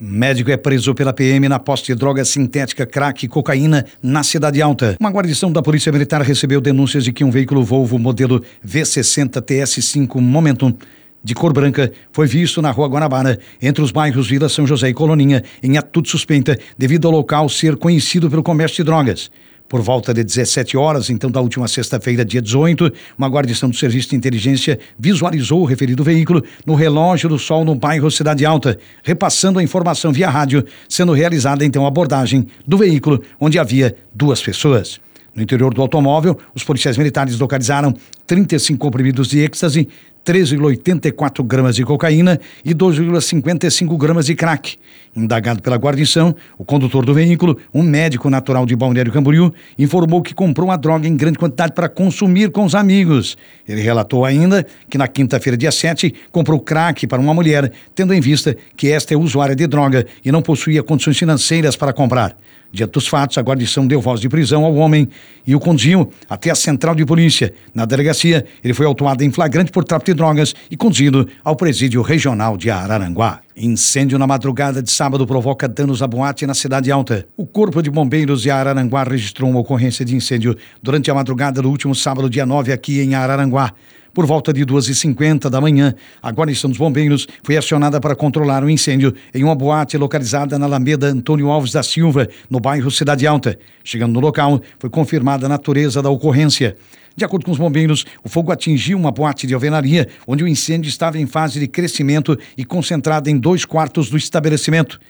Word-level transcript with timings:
Médico 0.00 0.50
é 0.50 0.56
preso 0.56 0.92
pela 0.92 1.12
PM 1.12 1.48
na 1.48 1.60
posse 1.60 1.84
de 1.84 1.94
droga 1.94 2.24
sintética, 2.24 2.84
crack 2.84 3.24
e 3.24 3.28
cocaína 3.28 3.86
na 4.02 4.24
Cidade 4.24 4.60
Alta. 4.60 4.96
Uma 4.98 5.08
guarnição 5.08 5.52
da 5.52 5.62
Polícia 5.62 5.92
Militar 5.92 6.20
recebeu 6.20 6.60
denúncias 6.60 7.04
de 7.04 7.12
que 7.12 7.22
um 7.22 7.30
veículo 7.30 7.62
Volvo 7.62 7.96
modelo 7.96 8.42
V60 8.66 9.40
TS5 9.40 10.20
Momentum 10.20 10.76
de 11.22 11.32
cor 11.32 11.52
branca 11.52 11.92
foi 12.10 12.26
visto 12.26 12.60
na 12.60 12.72
Rua 12.72 12.88
Guanabara, 12.88 13.38
entre 13.62 13.84
os 13.84 13.92
bairros 13.92 14.28
Vila 14.28 14.48
São 14.48 14.66
José 14.66 14.88
e 14.88 14.94
Coloninha, 14.94 15.44
em 15.62 15.78
atitude 15.78 16.10
suspeita, 16.10 16.58
devido 16.76 17.06
ao 17.06 17.12
local 17.12 17.48
ser 17.48 17.76
conhecido 17.76 18.28
pelo 18.28 18.42
comércio 18.42 18.78
de 18.78 18.90
drogas. 18.90 19.30
Por 19.68 19.80
volta 19.80 20.12
de 20.12 20.22
17 20.22 20.76
horas, 20.76 21.08
então 21.08 21.30
da 21.30 21.40
última 21.40 21.66
sexta-feira, 21.66 22.24
dia 22.24 22.40
18, 22.42 22.92
uma 23.16 23.28
guarnição 23.28 23.68
do 23.70 23.74
Serviço 23.74 24.10
de 24.10 24.16
Inteligência 24.16 24.78
visualizou 24.98 25.62
o 25.62 25.64
referido 25.64 26.04
veículo 26.04 26.44
no 26.66 26.74
relógio 26.74 27.28
do 27.28 27.38
sol 27.38 27.64
no 27.64 27.74
bairro 27.74 28.10
Cidade 28.10 28.44
Alta, 28.44 28.78
repassando 29.02 29.58
a 29.58 29.62
informação 29.62 30.12
via 30.12 30.28
rádio, 30.28 30.64
sendo 30.88 31.12
realizada 31.12 31.64
então 31.64 31.84
a 31.84 31.88
abordagem 31.88 32.46
do 32.66 32.76
veículo, 32.76 33.22
onde 33.40 33.58
havia 33.58 33.96
duas 34.14 34.40
pessoas. 34.42 35.00
No 35.34 35.42
interior 35.42 35.74
do 35.74 35.82
automóvel, 35.82 36.38
os 36.54 36.62
policiais 36.62 36.96
militares 36.96 37.36
localizaram 37.38 37.92
35 38.26 38.78
comprimidos 38.78 39.28
de 39.28 39.40
êxtase, 39.40 39.88
13,84 40.24 41.44
gramas 41.44 41.76
de 41.76 41.84
cocaína 41.84 42.40
e 42.64 42.74
2,55 42.74 43.96
gramas 43.98 44.26
de 44.26 44.34
crack. 44.34 44.76
Indagado 45.14 45.62
pela 45.62 45.76
guarnição, 45.76 46.34
o 46.58 46.64
condutor 46.64 47.04
do 47.04 47.12
veículo, 47.12 47.58
um 47.72 47.82
médico 47.82 48.30
natural 48.30 48.64
de 48.66 48.74
Balneário 48.74 49.12
Camboriú, 49.12 49.52
informou 49.78 50.22
que 50.22 50.34
comprou 50.34 50.70
a 50.70 50.76
droga 50.76 51.06
em 51.06 51.14
grande 51.14 51.38
quantidade 51.38 51.72
para 51.74 51.88
consumir 51.88 52.50
com 52.50 52.64
os 52.64 52.74
amigos. 52.74 53.36
Ele 53.68 53.82
relatou 53.82 54.24
ainda 54.24 54.66
que 54.88 54.98
na 54.98 55.06
quinta-feira, 55.06 55.56
dia 55.56 55.70
7, 55.70 56.12
comprou 56.32 56.58
crack 56.58 57.06
para 57.06 57.20
uma 57.20 57.34
mulher, 57.34 57.70
tendo 57.94 58.14
em 58.14 58.20
vista 58.20 58.56
que 58.76 58.88
esta 58.90 59.14
é 59.14 59.16
usuária 59.16 59.54
de 59.54 59.66
droga 59.66 60.06
e 60.24 60.32
não 60.32 60.42
possuía 60.42 60.82
condições 60.82 61.18
financeiras 61.18 61.76
para 61.76 61.92
comprar. 61.92 62.36
Diante 62.74 62.90
dos 62.90 63.06
fatos, 63.06 63.38
a 63.38 63.40
guarnição 63.40 63.86
deu 63.86 64.00
voz 64.00 64.18
de 64.20 64.28
prisão 64.28 64.64
ao 64.64 64.74
homem 64.74 65.08
e 65.46 65.54
o 65.54 65.60
conduziu 65.60 66.10
até 66.28 66.50
a 66.50 66.56
central 66.56 66.92
de 66.96 67.06
polícia. 67.06 67.54
Na 67.72 67.84
delegacia, 67.84 68.13
ele 68.62 68.74
foi 68.74 68.86
autuado 68.86 69.24
em 69.24 69.30
flagrante 69.30 69.72
por 69.72 69.82
tráfico 69.82 70.10
de 70.10 70.14
drogas 70.14 70.54
e 70.70 70.76
conduzido 70.76 71.26
ao 71.42 71.56
presídio 71.56 72.02
regional 72.02 72.56
de 72.56 72.70
Araranguá. 72.70 73.40
Incêndio 73.56 74.18
na 74.18 74.26
madrugada 74.26 74.82
de 74.82 74.90
sábado 74.90 75.26
provoca 75.26 75.68
danos 75.68 76.02
à 76.02 76.06
boate 76.06 76.46
na 76.46 76.54
Cidade 76.54 76.90
Alta. 76.90 77.26
O 77.36 77.46
Corpo 77.46 77.82
de 77.82 77.90
Bombeiros 77.90 78.42
de 78.42 78.50
Araranguá 78.50 79.04
registrou 79.04 79.48
uma 79.48 79.60
ocorrência 79.60 80.04
de 80.04 80.14
incêndio 80.14 80.56
durante 80.82 81.10
a 81.10 81.14
madrugada 81.14 81.62
do 81.62 81.70
último 81.70 81.94
sábado, 81.94 82.28
dia 82.28 82.44
9, 82.44 82.72
aqui 82.72 83.00
em 83.00 83.14
Araranguá. 83.14 83.72
Por 84.14 84.26
volta 84.26 84.52
de 84.52 84.64
2h50 84.64 85.50
da 85.50 85.60
manhã, 85.60 85.92
a 86.22 86.30
guarnição 86.30 86.70
dos 86.70 86.78
bombeiros 86.78 87.26
foi 87.42 87.56
acionada 87.56 88.00
para 88.00 88.14
controlar 88.14 88.62
o 88.62 88.66
um 88.66 88.70
incêndio 88.70 89.12
em 89.34 89.42
uma 89.42 89.56
boate 89.56 89.98
localizada 89.98 90.56
na 90.56 90.66
Alameda 90.66 91.08
Antônio 91.08 91.50
Alves 91.50 91.72
da 91.72 91.82
Silva, 91.82 92.28
no 92.48 92.60
bairro 92.60 92.92
Cidade 92.92 93.26
Alta. 93.26 93.58
Chegando 93.82 94.12
no 94.12 94.20
local, 94.20 94.62
foi 94.78 94.88
confirmada 94.88 95.46
a 95.46 95.48
natureza 95.48 96.00
da 96.00 96.10
ocorrência. 96.10 96.76
De 97.16 97.24
acordo 97.24 97.44
com 97.44 97.50
os 97.50 97.58
bombeiros, 97.58 98.06
o 98.22 98.28
fogo 98.28 98.52
atingiu 98.52 98.96
uma 98.96 99.10
boate 99.10 99.48
de 99.48 99.54
alvenaria, 99.54 100.08
onde 100.28 100.44
o 100.44 100.48
incêndio 100.48 100.88
estava 100.88 101.18
em 101.18 101.26
fase 101.26 101.58
de 101.58 101.66
crescimento 101.66 102.38
e 102.56 102.64
concentrado 102.64 103.28
em 103.28 103.36
dois 103.36 103.64
quartos 103.64 104.08
do 104.08 104.16
estabelecimento. 104.16 105.00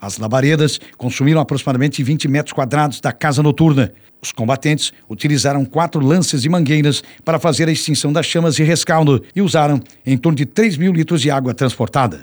As 0.00 0.16
labaredas 0.16 0.80
consumiram 0.96 1.40
aproximadamente 1.40 2.02
20 2.02 2.26
metros 2.26 2.52
quadrados 2.52 3.00
da 3.00 3.12
casa 3.12 3.42
noturna. 3.42 3.92
Os 4.22 4.32
combatentes 4.32 4.92
utilizaram 5.08 5.64
quatro 5.64 6.00
lances 6.00 6.42
de 6.42 6.48
mangueiras 6.48 7.02
para 7.24 7.38
fazer 7.38 7.68
a 7.68 7.72
extinção 7.72 8.12
das 8.12 8.24
chamas 8.26 8.58
e 8.58 8.62
rescaldo 8.62 9.22
e 9.34 9.42
usaram 9.42 9.80
em 10.06 10.16
torno 10.16 10.36
de 10.36 10.46
3 10.46 10.76
mil 10.76 10.92
litros 10.92 11.20
de 11.20 11.30
água 11.30 11.52
transportada. 11.52 12.22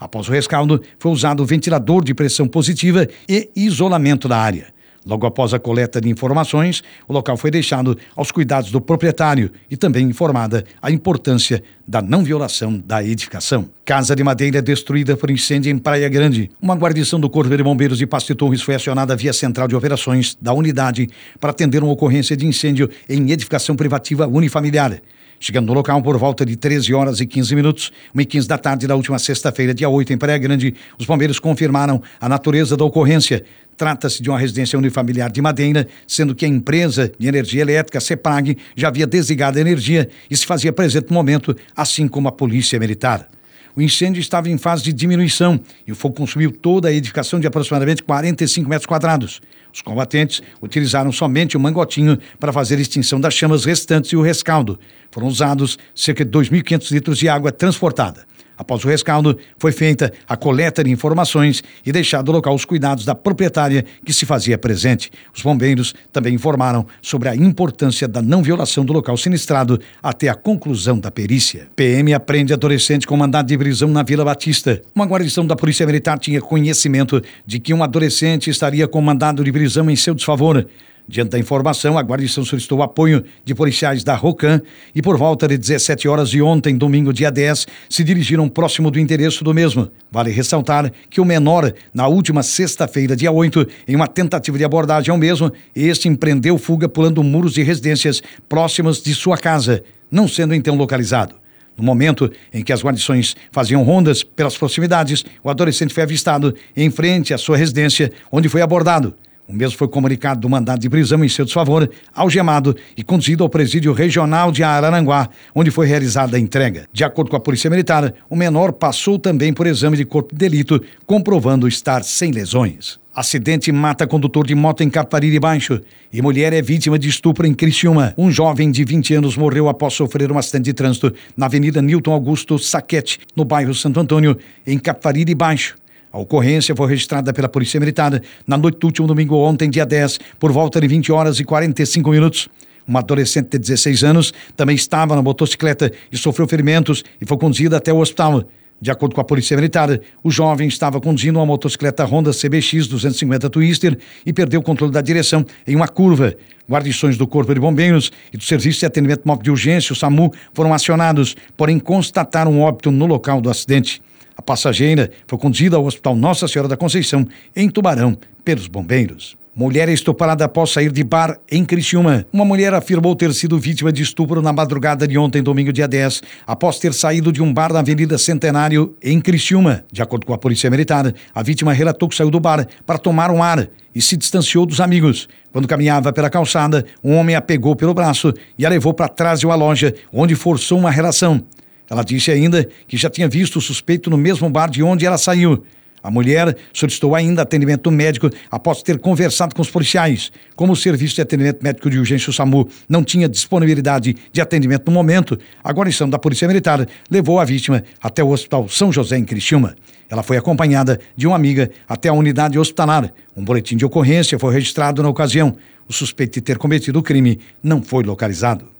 Após 0.00 0.28
o 0.28 0.32
rescaldo, 0.32 0.80
foi 0.98 1.10
usado 1.10 1.44
ventilador 1.44 2.04
de 2.04 2.14
pressão 2.14 2.46
positiva 2.46 3.06
e 3.28 3.50
isolamento 3.56 4.28
da 4.28 4.38
área. 4.38 4.77
Logo 5.08 5.26
após 5.26 5.54
a 5.54 5.58
coleta 5.58 6.02
de 6.02 6.10
informações, 6.10 6.82
o 7.08 7.14
local 7.14 7.34
foi 7.38 7.50
deixado 7.50 7.96
aos 8.14 8.30
cuidados 8.30 8.70
do 8.70 8.78
proprietário 8.78 9.50
e 9.70 9.76
também 9.76 10.06
informada 10.06 10.62
a 10.82 10.90
importância 10.90 11.62
da 11.86 12.02
não 12.02 12.22
violação 12.22 12.78
da 12.78 13.02
edificação. 13.02 13.70
Casa 13.86 14.14
de 14.14 14.22
madeira 14.22 14.60
destruída 14.60 15.16
por 15.16 15.30
incêndio 15.30 15.72
em 15.72 15.78
Praia 15.78 16.10
Grande. 16.10 16.50
Uma 16.60 16.74
guarnição 16.74 17.18
do 17.18 17.30
Corpo 17.30 17.56
de 17.56 17.62
Bombeiros 17.62 17.96
de 17.96 18.06
Pasto 18.06 18.34
Torres 18.34 18.60
foi 18.60 18.74
acionada 18.74 19.16
via 19.16 19.32
central 19.32 19.66
de 19.66 19.74
operações 19.74 20.36
da 20.38 20.52
unidade 20.52 21.08
para 21.40 21.52
atender 21.52 21.82
uma 21.82 21.92
ocorrência 21.92 22.36
de 22.36 22.46
incêndio 22.46 22.90
em 23.08 23.30
edificação 23.30 23.74
privativa 23.74 24.26
unifamiliar. 24.26 25.00
Chegando 25.40 25.68
no 25.68 25.72
local 25.72 26.02
por 26.02 26.18
volta 26.18 26.44
de 26.44 26.56
13 26.56 26.92
horas 26.92 27.20
e 27.20 27.26
15 27.26 27.54
minutos, 27.54 27.92
1 28.14 28.20
e 28.20 28.24
15 28.24 28.48
da 28.48 28.58
tarde 28.58 28.86
da 28.88 28.96
última 28.96 29.18
sexta-feira, 29.20 29.72
dia 29.72 29.88
8, 29.88 30.12
em 30.12 30.18
Praia 30.18 30.36
Grande, 30.36 30.74
os 30.98 31.06
bombeiros 31.06 31.38
confirmaram 31.38 32.02
a 32.20 32.28
natureza 32.28 32.76
da 32.76 32.84
ocorrência. 32.84 33.44
Trata-se 33.78 34.20
de 34.20 34.28
uma 34.28 34.40
residência 34.40 34.76
unifamiliar 34.76 35.30
de 35.30 35.40
Madeira, 35.40 35.86
sendo 36.04 36.34
que 36.34 36.44
a 36.44 36.48
empresa 36.48 37.12
de 37.16 37.28
energia 37.28 37.62
elétrica, 37.62 38.00
CEPAG, 38.00 38.58
já 38.76 38.88
havia 38.88 39.06
desligado 39.06 39.56
a 39.56 39.60
energia 39.60 40.08
e 40.28 40.36
se 40.36 40.44
fazia 40.44 40.72
presente 40.72 41.10
no 41.10 41.14
momento, 41.14 41.56
assim 41.76 42.08
como 42.08 42.26
a 42.26 42.32
polícia 42.32 42.76
militar. 42.80 43.30
O 43.76 43.80
incêndio 43.80 44.20
estava 44.20 44.48
em 44.48 44.58
fase 44.58 44.82
de 44.82 44.92
diminuição 44.92 45.60
e 45.86 45.92
o 45.92 45.94
fogo 45.94 46.16
consumiu 46.16 46.50
toda 46.50 46.88
a 46.88 46.92
edificação 46.92 47.38
de 47.38 47.46
aproximadamente 47.46 48.02
45 48.02 48.68
metros 48.68 48.86
quadrados. 48.86 49.40
Os 49.72 49.80
combatentes 49.80 50.42
utilizaram 50.60 51.12
somente 51.12 51.56
o 51.56 51.60
mangotinho 51.60 52.18
para 52.40 52.52
fazer 52.52 52.78
a 52.78 52.80
extinção 52.80 53.20
das 53.20 53.34
chamas 53.34 53.64
restantes 53.64 54.10
e 54.10 54.16
o 54.16 54.22
rescaldo. 54.22 54.80
Foram 55.12 55.28
usados 55.28 55.78
cerca 55.94 56.24
de 56.24 56.32
2.500 56.32 56.90
litros 56.90 57.16
de 57.16 57.28
água 57.28 57.52
transportada. 57.52 58.26
Após 58.58 58.84
o 58.84 58.88
rescaldo, 58.88 59.38
foi 59.56 59.70
feita 59.70 60.12
a 60.28 60.36
coleta 60.36 60.82
de 60.82 60.90
informações 60.90 61.62
e 61.86 61.92
deixado 61.92 62.28
o 62.30 62.32
local 62.32 62.54
os 62.54 62.64
cuidados 62.64 63.04
da 63.04 63.14
proprietária 63.14 63.84
que 64.04 64.12
se 64.12 64.26
fazia 64.26 64.58
presente. 64.58 65.12
Os 65.32 65.42
bombeiros 65.42 65.94
também 66.12 66.34
informaram 66.34 66.84
sobre 67.00 67.28
a 67.28 67.36
importância 67.36 68.08
da 68.08 68.20
não 68.20 68.42
violação 68.42 68.84
do 68.84 68.92
local 68.92 69.16
sinistrado 69.16 69.80
até 70.02 70.28
a 70.28 70.34
conclusão 70.34 70.98
da 70.98 71.10
perícia. 71.10 71.68
PM 71.76 72.12
aprende 72.12 72.52
adolescente 72.52 73.06
com 73.06 73.16
mandado 73.16 73.46
de 73.46 73.56
prisão 73.56 73.88
na 73.88 74.02
Vila 74.02 74.24
Batista. 74.24 74.82
Uma 74.92 75.06
guarnição 75.06 75.46
da 75.46 75.54
Polícia 75.54 75.86
Militar 75.86 76.18
tinha 76.18 76.40
conhecimento 76.40 77.22
de 77.46 77.60
que 77.60 77.72
um 77.72 77.84
adolescente 77.84 78.50
estaria 78.50 78.88
com 78.88 79.00
mandado 79.00 79.44
de 79.44 79.52
prisão 79.52 79.88
em 79.88 79.94
seu 79.94 80.14
desfavor. 80.14 80.66
Diante 81.10 81.30
da 81.30 81.38
informação, 81.38 81.96
a 81.96 82.02
guarnição 82.02 82.44
solicitou 82.44 82.82
apoio 82.82 83.24
de 83.42 83.54
policiais 83.54 84.04
da 84.04 84.14
ROCAM 84.14 84.60
e 84.94 85.00
por 85.00 85.16
volta 85.16 85.48
de 85.48 85.56
17 85.56 86.06
horas 86.06 86.28
de 86.28 86.42
ontem, 86.42 86.76
domingo, 86.76 87.14
dia 87.14 87.30
10, 87.30 87.66
se 87.88 88.04
dirigiram 88.04 88.46
próximo 88.46 88.90
do 88.90 89.00
endereço 89.00 89.42
do 89.42 89.54
mesmo. 89.54 89.90
Vale 90.12 90.30
ressaltar 90.30 90.92
que 91.08 91.18
o 91.18 91.24
menor, 91.24 91.72
na 91.94 92.06
última 92.06 92.42
sexta-feira, 92.42 93.16
dia 93.16 93.32
8, 93.32 93.66
em 93.88 93.96
uma 93.96 94.06
tentativa 94.06 94.58
de 94.58 94.64
abordagem 94.64 95.10
ao 95.10 95.16
mesmo, 95.16 95.50
este 95.74 96.08
empreendeu 96.08 96.58
fuga 96.58 96.86
pulando 96.90 97.22
muros 97.22 97.54
de 97.54 97.62
residências 97.62 98.22
próximas 98.46 99.00
de 99.00 99.14
sua 99.14 99.38
casa, 99.38 99.82
não 100.10 100.28
sendo 100.28 100.54
então 100.54 100.76
localizado. 100.76 101.36
No 101.74 101.82
momento 101.82 102.30
em 102.52 102.62
que 102.62 102.72
as 102.72 102.82
guarnições 102.82 103.34
faziam 103.50 103.82
rondas 103.82 104.22
pelas 104.22 104.58
proximidades, 104.58 105.24
o 105.42 105.48
adolescente 105.48 105.94
foi 105.94 106.02
avistado 106.02 106.54
em 106.76 106.90
frente 106.90 107.32
à 107.32 107.38
sua 107.38 107.56
residência, 107.56 108.12
onde 108.30 108.46
foi 108.46 108.60
abordado. 108.60 109.14
O 109.48 109.52
mesmo 109.54 109.78
foi 109.78 109.88
comunicado 109.88 110.40
do 110.40 110.48
mandado 110.48 110.78
de 110.78 110.90
prisão 110.90 111.24
em 111.24 111.28
seu 111.28 111.46
desfavor, 111.46 111.90
algemado 112.14 112.76
e 112.94 113.02
conduzido 113.02 113.42
ao 113.42 113.48
presídio 113.48 113.94
regional 113.94 114.52
de 114.52 114.62
Araranguá, 114.62 115.30
onde 115.54 115.70
foi 115.70 115.86
realizada 115.86 116.36
a 116.36 116.40
entrega. 116.40 116.84
De 116.92 117.02
acordo 117.02 117.30
com 117.30 117.36
a 117.36 117.40
Polícia 117.40 117.70
Militar, 117.70 118.12
o 118.28 118.36
menor 118.36 118.72
passou 118.72 119.18
também 119.18 119.54
por 119.54 119.66
exame 119.66 119.96
de 119.96 120.04
corpo 120.04 120.34
de 120.34 120.38
delito, 120.38 120.82
comprovando 121.06 121.66
estar 121.66 122.04
sem 122.04 122.30
lesões. 122.30 123.00
Acidente 123.14 123.72
mata 123.72 124.06
condutor 124.06 124.46
de 124.46 124.54
moto 124.54 124.82
em 124.82 124.90
Capariri 124.90 125.40
Baixo 125.40 125.80
e 126.12 126.20
mulher 126.20 126.52
é 126.52 126.60
vítima 126.60 126.98
de 126.98 127.08
estupro 127.08 127.46
em 127.46 127.54
Criciúma. 127.54 128.12
Um 128.18 128.30
jovem 128.30 128.70
de 128.70 128.84
20 128.84 129.14
anos 129.14 129.34
morreu 129.34 129.66
após 129.66 129.94
sofrer 129.94 130.30
um 130.30 130.36
acidente 130.36 130.66
de 130.66 130.74
trânsito 130.74 131.12
na 131.34 131.46
Avenida 131.46 131.80
Newton 131.80 132.12
Augusto 132.12 132.58
Saquete, 132.58 133.18
no 133.34 133.46
bairro 133.46 133.74
Santo 133.74 133.98
Antônio, 133.98 134.36
em 134.66 134.78
Capariri 134.78 135.34
Baixo. 135.34 135.74
A 136.12 136.18
ocorrência 136.18 136.74
foi 136.74 136.88
registrada 136.88 137.32
pela 137.32 137.48
Polícia 137.48 137.78
Militar 137.78 138.20
na 138.46 138.56
noite 138.56 138.78
do 138.78 138.86
último 138.86 139.06
domingo 139.06 139.36
ontem, 139.36 139.68
dia 139.68 139.84
10, 139.84 140.18
por 140.38 140.50
volta 140.50 140.80
de 140.80 140.88
20 140.88 141.12
horas 141.12 141.38
e 141.38 141.44
45 141.44 142.10
minutos. 142.10 142.48
Uma 142.86 143.00
adolescente 143.00 143.50
de 143.50 143.58
16 143.58 144.02
anos 144.02 144.32
também 144.56 144.74
estava 144.74 145.14
na 145.14 145.20
motocicleta 145.20 145.92
e 146.10 146.16
sofreu 146.16 146.48
ferimentos 146.48 147.04
e 147.20 147.26
foi 147.26 147.36
conduzida 147.36 147.76
até 147.76 147.92
o 147.92 147.98
hospital. 147.98 148.44
De 148.80 148.90
acordo 148.90 149.14
com 149.14 149.20
a 149.20 149.24
Polícia 149.24 149.56
Militar, 149.56 150.00
o 150.22 150.30
jovem 150.30 150.68
estava 150.68 151.00
conduzindo 151.00 151.38
uma 151.38 151.44
motocicleta 151.44 152.04
Honda 152.04 152.30
CBX 152.30 152.86
250 152.86 153.50
Twister 153.50 153.98
e 154.24 154.32
perdeu 154.32 154.60
o 154.60 154.62
controle 154.62 154.92
da 154.92 155.00
direção 155.00 155.44
em 155.66 155.76
uma 155.76 155.88
curva. 155.88 156.34
Guarnições 156.70 157.18
do 157.18 157.26
Corpo 157.26 157.52
de 157.52 157.60
Bombeiros 157.60 158.12
e 158.32 158.36
do 158.36 158.44
Serviço 158.44 158.80
de 158.80 158.86
Atendimento 158.86 159.22
Móvel 159.24 159.42
de 159.42 159.50
Urgência, 159.50 159.92
o 159.92 159.96
SAMU, 159.96 160.32
foram 160.54 160.72
acionados, 160.72 161.34
porém 161.56 161.78
constataram 161.78 162.60
óbito 162.60 162.90
no 162.90 163.04
local 163.04 163.40
do 163.40 163.50
acidente. 163.50 164.00
A 164.38 164.42
passageira 164.42 165.10
foi 165.26 165.36
conduzida 165.36 165.76
ao 165.76 165.84
Hospital 165.84 166.14
Nossa 166.14 166.46
Senhora 166.46 166.68
da 166.68 166.76
Conceição, 166.76 167.26
em 167.56 167.68
Tubarão, 167.68 168.16
pelos 168.44 168.68
bombeiros. 168.68 169.36
Mulher 169.52 169.88
é 169.88 169.92
estuprada 169.92 170.44
após 170.44 170.70
sair 170.70 170.92
de 170.92 171.02
bar 171.02 171.36
em 171.50 171.64
Criciúma. 171.64 172.24
Uma 172.32 172.44
mulher 172.44 172.72
afirmou 172.72 173.16
ter 173.16 173.34
sido 173.34 173.58
vítima 173.58 173.90
de 173.90 174.04
estupro 174.04 174.40
na 174.40 174.52
madrugada 174.52 175.08
de 175.08 175.18
ontem, 175.18 175.42
domingo, 175.42 175.72
dia 175.72 175.88
10, 175.88 176.22
após 176.46 176.78
ter 176.78 176.94
saído 176.94 177.32
de 177.32 177.42
um 177.42 177.52
bar 177.52 177.72
na 177.72 177.80
Avenida 177.80 178.16
Centenário, 178.16 178.94
em 179.02 179.20
Criciúma. 179.20 179.84
De 179.90 180.00
acordo 180.00 180.24
com 180.24 180.32
a 180.32 180.38
Polícia 180.38 180.70
Militar, 180.70 181.12
a 181.34 181.42
vítima 181.42 181.72
relatou 181.72 182.08
que 182.08 182.14
saiu 182.14 182.30
do 182.30 182.38
bar 182.38 182.64
para 182.86 182.96
tomar 182.96 183.32
um 183.32 183.42
ar 183.42 183.68
e 183.92 184.00
se 184.00 184.16
distanciou 184.16 184.64
dos 184.64 184.80
amigos. 184.80 185.28
Quando 185.50 185.66
caminhava 185.66 186.12
pela 186.12 186.30
calçada, 186.30 186.86
um 187.02 187.16
homem 187.16 187.34
a 187.34 187.42
pegou 187.42 187.74
pelo 187.74 187.92
braço 187.92 188.32
e 188.56 188.64
a 188.64 188.68
levou 188.68 188.94
para 188.94 189.08
trás 189.08 189.40
de 189.40 189.46
uma 189.46 189.56
loja, 189.56 189.92
onde 190.12 190.36
forçou 190.36 190.78
uma 190.78 190.92
relação. 190.92 191.44
Ela 191.90 192.02
disse 192.02 192.30
ainda 192.30 192.68
que 192.86 192.96
já 192.96 193.08
tinha 193.08 193.28
visto 193.28 193.56
o 193.56 193.60
suspeito 193.60 194.10
no 194.10 194.18
mesmo 194.18 194.48
bar 194.50 194.70
de 194.70 194.82
onde 194.82 195.06
ela 195.06 195.18
saiu. 195.18 195.64
A 196.02 196.10
mulher 196.10 196.56
solicitou 196.72 197.14
ainda 197.14 197.42
atendimento 197.42 197.90
médico 197.90 198.30
após 198.50 198.82
ter 198.82 198.98
conversado 198.98 199.54
com 199.54 199.62
os 199.62 199.70
policiais. 199.70 200.30
Como 200.54 200.72
o 200.72 200.76
serviço 200.76 201.16
de 201.16 201.22
atendimento 201.22 201.62
médico 201.62 201.90
de 201.90 201.98
urgência, 201.98 202.30
o 202.30 202.32
SAMU, 202.32 202.68
não 202.88 203.02
tinha 203.02 203.28
disponibilidade 203.28 204.16
de 204.32 204.40
atendimento 204.40 204.86
no 204.86 204.92
momento, 204.92 205.38
a 205.62 205.72
guarnição 205.72 206.08
da 206.08 206.18
Polícia 206.18 206.46
Militar 206.46 206.86
levou 207.10 207.40
a 207.40 207.44
vítima 207.44 207.82
até 208.00 208.22
o 208.22 208.30
Hospital 208.30 208.68
São 208.68 208.92
José, 208.92 209.18
em 209.18 209.24
Criciúma. 209.24 209.74
Ela 210.08 210.22
foi 210.22 210.36
acompanhada 210.36 211.00
de 211.16 211.26
uma 211.26 211.36
amiga 211.36 211.70
até 211.88 212.08
a 212.08 212.14
unidade 212.14 212.58
hospitalar. 212.58 213.12
Um 213.36 213.44
boletim 213.44 213.76
de 213.76 213.84
ocorrência 213.84 214.38
foi 214.38 214.54
registrado 214.54 215.02
na 215.02 215.08
ocasião. 215.08 215.56
O 215.88 215.92
suspeito 215.92 216.34
de 216.34 216.40
ter 216.40 216.58
cometido 216.58 216.98
o 216.98 217.02
crime 217.02 217.40
não 217.62 217.82
foi 217.82 218.04
localizado. 218.04 218.77